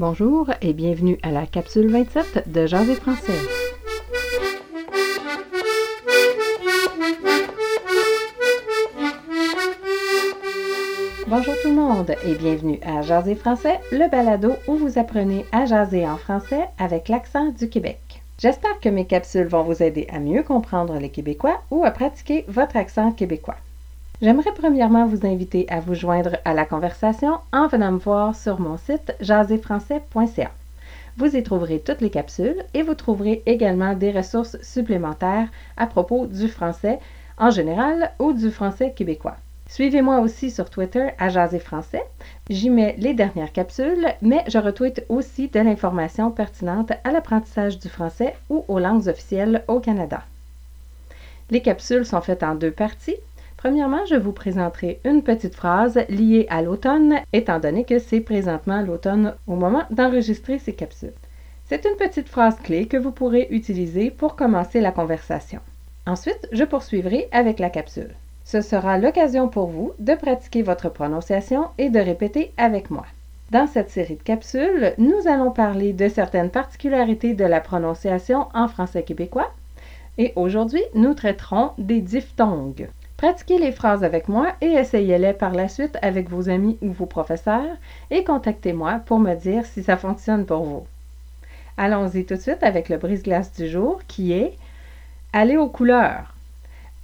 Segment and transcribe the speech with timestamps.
[0.00, 3.34] Bonjour et bienvenue à la capsule 27 de Jaser français.
[11.26, 15.66] Bonjour tout le monde et bienvenue à Jaser français, le balado où vous apprenez à
[15.66, 18.22] jaser en français avec l'accent du Québec.
[18.38, 22.46] J'espère que mes capsules vont vous aider à mieux comprendre les Québécois ou à pratiquer
[22.48, 23.58] votre accent québécois.
[24.22, 28.60] J'aimerais premièrement vous inviter à vous joindre à la conversation en venant me voir sur
[28.60, 30.50] mon site jaserfrançais.ca.
[31.16, 36.26] Vous y trouverez toutes les capsules et vous trouverez également des ressources supplémentaires à propos
[36.26, 36.98] du français
[37.38, 39.36] en général ou du français québécois.
[39.68, 42.02] Suivez-moi aussi sur Twitter à Jaser Français.
[42.50, 47.88] J'y mets les dernières capsules, mais je retweete aussi de l'information pertinente à l'apprentissage du
[47.88, 50.24] français ou aux langues officielles au Canada.
[51.50, 53.16] Les capsules sont faites en deux parties.
[53.60, 58.80] Premièrement, je vous présenterai une petite phrase liée à l'automne, étant donné que c'est présentement
[58.80, 61.12] l'automne au moment d'enregistrer ces capsules.
[61.66, 65.60] C'est une petite phrase clé que vous pourrez utiliser pour commencer la conversation.
[66.06, 68.14] Ensuite, je poursuivrai avec la capsule.
[68.46, 73.04] Ce sera l'occasion pour vous de pratiquer votre prononciation et de répéter avec moi.
[73.50, 78.68] Dans cette série de capsules, nous allons parler de certaines particularités de la prononciation en
[78.68, 79.52] français québécois
[80.16, 82.88] et aujourd'hui, nous traiterons des diphtongues.
[83.20, 87.04] Pratiquez les phrases avec moi et essayez-les par la suite avec vos amis ou vos
[87.04, 87.76] professeurs
[88.10, 90.86] et contactez-moi pour me dire si ça fonctionne pour vous.
[91.76, 94.56] Allons-y tout de suite avec le brise-glace du jour qui est
[95.34, 96.32] aller aux couleurs.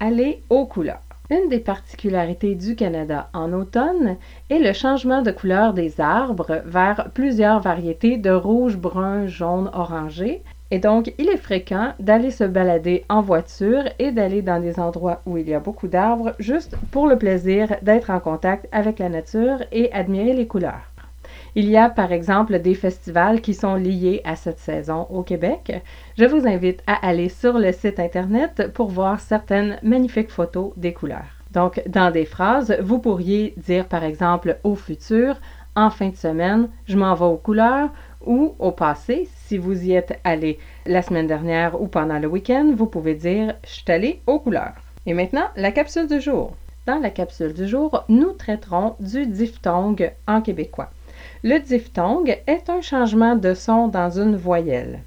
[0.00, 1.02] Aller aux couleurs.
[1.28, 4.16] Une des particularités du Canada en automne
[4.48, 10.42] est le changement de couleur des arbres vers plusieurs variétés de rouge, brun, jaune, orangé.
[10.70, 15.20] Et donc, il est fréquent d'aller se balader en voiture et d'aller dans des endroits
[15.24, 19.08] où il y a beaucoup d'arbres juste pour le plaisir d'être en contact avec la
[19.08, 20.90] nature et admirer les couleurs.
[21.54, 25.80] Il y a par exemple des festivals qui sont liés à cette saison au Québec.
[26.18, 30.92] Je vous invite à aller sur le site Internet pour voir certaines magnifiques photos des
[30.92, 31.36] couleurs.
[31.52, 35.40] Donc, dans des phrases, vous pourriez dire par exemple au futur,
[35.76, 37.90] en fin de semaine, je m'en vais aux couleurs
[38.24, 42.72] ou au passé, si vous y êtes allé la semaine dernière ou pendant le week-end,
[42.74, 44.74] vous pouvez dire je suis allé aux couleurs.
[45.04, 46.56] Et maintenant, la capsule du jour.
[46.86, 50.90] Dans la capsule du jour, nous traiterons du diphtongue en québécois.
[51.44, 55.00] Le diphtongue est un changement de son dans une voyelle.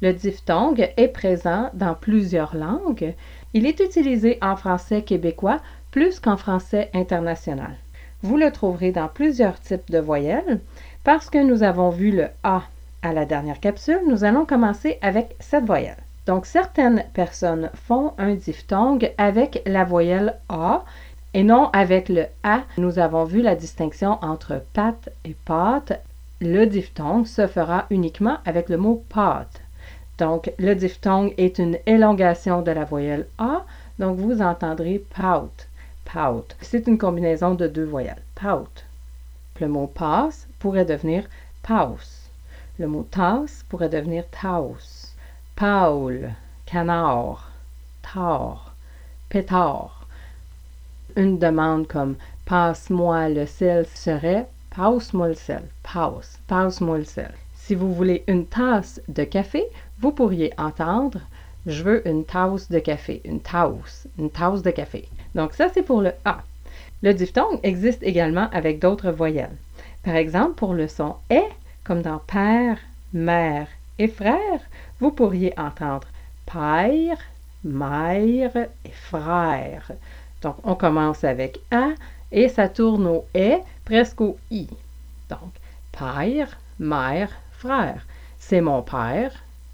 [0.00, 3.14] Le diphtongue est présent dans plusieurs langues.
[3.52, 5.60] Il est utilisé en français québécois
[5.90, 7.76] plus qu'en français international.
[8.24, 10.60] Vous le trouverez dans plusieurs types de voyelles.
[11.04, 12.62] Parce que nous avons vu le A
[13.02, 15.98] à la dernière capsule, nous allons commencer avec cette voyelle.
[16.24, 20.86] Donc, certaines personnes font un diphtongue avec la voyelle A
[21.34, 22.62] et non avec le A.
[22.78, 26.00] Nous avons vu la distinction entre pat et pâte.
[26.40, 29.60] Le diphtongue se fera uniquement avec le mot pâte.
[30.16, 33.64] Donc, le diphtongue est une élongation de la voyelle A,
[33.98, 35.68] donc vous entendrez pout,
[36.04, 36.56] pout.
[36.60, 38.84] C'est une combinaison de deux voyelles, pout.
[39.60, 41.24] Le mot passe pourrait devenir
[41.62, 42.30] paus.
[42.78, 45.14] Le mot tasse pourrait devenir taus.
[45.56, 46.32] Paul,
[46.66, 47.52] canard,
[48.02, 48.74] tard,
[49.28, 50.04] pétard
[51.16, 57.32] une demande comme passe-moi le sel serait passe-moi le sel, passe, passe-moi le sel.
[57.54, 59.64] Si vous voulez une tasse de café,
[60.00, 61.20] vous pourriez entendre
[61.66, 65.08] je veux une tasse de café, une tasse, une tasse de café.
[65.34, 66.42] Donc ça c'est pour le A.
[67.02, 69.56] Le diphtongue existe également avec d'autres voyelles.
[70.02, 71.48] Par exemple, pour le son est,
[71.82, 72.78] comme dans père,
[73.12, 74.60] mère et frère,
[75.00, 76.06] vous pourriez entendre
[76.46, 77.18] père,
[77.62, 79.90] mère et frère.
[80.42, 81.90] Donc, on commence avec A
[82.32, 84.68] et ça tourne au E presque au I.
[85.30, 85.52] Donc,
[85.92, 88.06] père, mère, frère.
[88.38, 89.32] C'est mon père,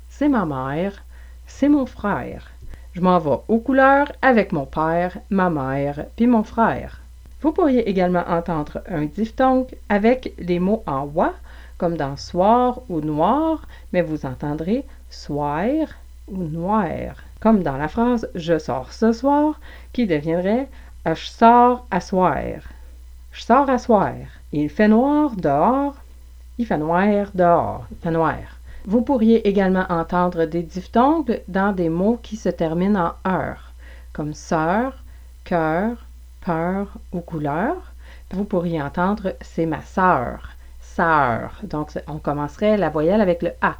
[0.09, 1.03] c'est ma mère,
[1.51, 2.51] c'est mon frère.
[2.95, 7.01] Je m'en vais aux couleurs avec mon père, ma mère, puis mon frère.
[7.43, 11.33] Vous pourriez également entendre un diphtongue avec les mots en wa,
[11.77, 15.89] comme dans soir ou noir, mais vous entendrez soir
[16.29, 19.59] ou noir comme dans la phrase Je sors ce soir,
[19.93, 20.69] qui deviendrait
[21.07, 22.37] Je sors à soir.
[23.33, 24.15] Je sors à soir.
[24.53, 25.95] Il fait noir dehors.
[26.59, 27.87] Il fait noir dehors.
[27.91, 28.60] Il fait noir.
[28.87, 33.73] Vous pourriez également entendre des diphtongues dans des mots qui se terminent en heure,
[34.13, 34.95] comme sœur,
[35.45, 35.97] cœur,
[36.41, 37.77] peur ou couleur.
[38.33, 40.51] Vous pourriez entendre c'est ma sœur,
[40.81, 41.61] sœur.
[41.63, 43.77] Donc on commencerait la voyelle avec le A,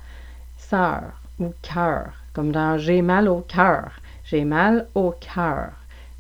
[0.59, 3.93] sœur ou cœur comme dans J'ai mal au cœur.
[4.25, 5.71] J'ai mal au cœur.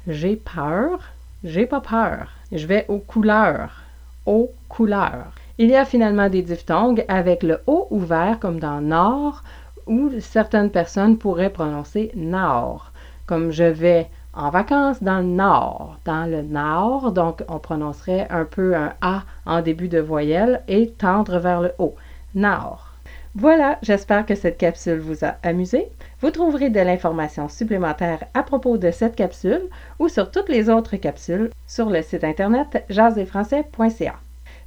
[0.06, 1.00] J'ai peur.
[1.44, 2.28] J'ai pas peur.
[2.52, 3.82] Je vais aux couleurs.
[4.26, 5.32] Aux couleurs.
[5.62, 9.42] Il y a finalement des diphtongues avec le O ouvert comme dans Nord,
[9.86, 12.92] où certaines personnes pourraient prononcer Nord,
[13.26, 18.46] comme je vais en vacances dans le Nord, dans le Nord, donc on prononcerait un
[18.46, 21.94] peu un A en début de voyelle et tendre vers le haut.
[22.34, 22.94] Nord.
[23.34, 25.88] Voilà, j'espère que cette capsule vous a amusé.
[26.22, 29.68] Vous trouverez de l'information supplémentaire à propos de cette capsule
[29.98, 34.14] ou sur toutes les autres capsules sur le site internet jaséfrançais.ca.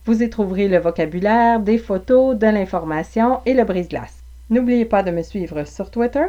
[0.05, 4.21] Vous y trouverez le vocabulaire, des photos, de l'information et le brise-glace.
[4.49, 6.25] N'oubliez pas de me suivre sur Twitter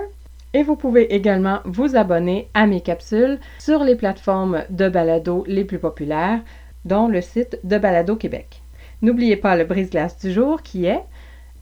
[0.53, 5.65] et vous pouvez également vous abonner à mes capsules sur les plateformes de balado les
[5.65, 6.41] plus populaires,
[6.85, 8.63] dont le site de Balado Québec.
[9.03, 11.03] N'oubliez pas le brise-glace du jour qui est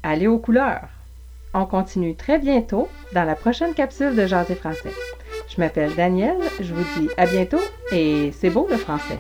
[0.03, 0.89] Allez aux couleurs!
[1.55, 4.93] On continue très bientôt dans la prochaine capsule de Jaser français.
[5.49, 7.61] Je m'appelle Danielle, je vous dis à bientôt
[7.91, 9.19] et c'est beau le français.